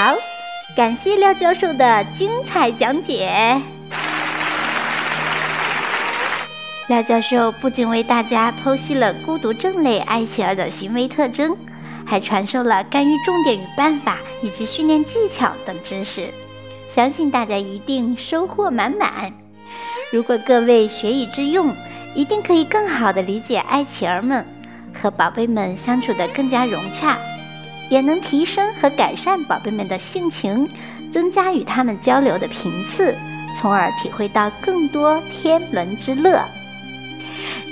[0.00, 0.16] 好，
[0.74, 3.60] 感谢廖教授的精彩讲解。
[6.88, 11.54] 廖教授不仅为大家剖析了孤独症类爱奇儿的行为特征，
[12.06, 16.32] 还传授了干预重点与办法以及训练技巧等知识，
[16.88, 19.30] 相信大家一定收获满满。
[20.10, 21.76] 如果各位学以致用，
[22.14, 24.46] 一定可以更好的理解爱奇儿们，
[24.98, 27.18] 和宝贝们相处的更加融洽，
[27.90, 30.66] 也能提升和改善宝贝们的性情，
[31.12, 33.14] 增加与他们交流的频次，
[33.58, 36.42] 从而体会到更多天伦之乐。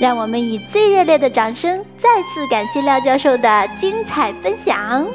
[0.00, 5.06] 让我们以最热烈的掌声，再次感谢廖教授的精彩分享，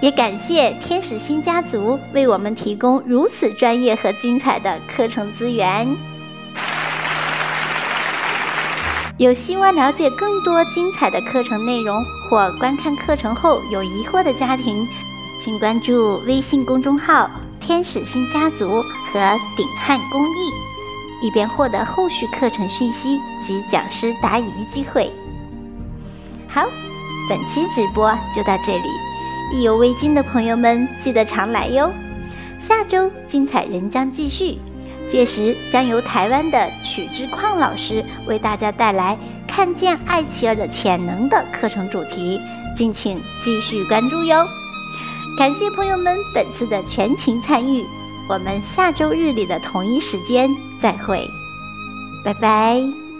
[0.00, 6.11] 也感谢天使星家族为我们提供如此专业和精彩的课程资源。
[9.22, 14.84] 有希望了解更多精彩的课程内容或观看课程后有疑惑的家庭，
[15.40, 20.50] 请关注微信公众号“天使星家族”和“鼎汉公益”。
[21.22, 25.08] 以便获得后续课程讯息及讲师答疑机会。
[26.48, 26.66] 好，
[27.30, 28.88] 本期直播就到这里，
[29.54, 31.92] 意犹未尽的朋友们记得常来哟。
[32.58, 34.58] 下周精彩仍将继续，
[35.12, 42.40] 届时将由台湾的曲志矿老师为大家带来“看见爱琪儿的潜能”的课程主题，
[42.74, 44.42] 敬请继续关注哟。
[45.36, 47.84] 感谢朋友们本次的全情参与。
[48.26, 50.48] 我们下周日里的同一时间
[50.80, 51.28] 再会，
[52.24, 53.11] 拜拜。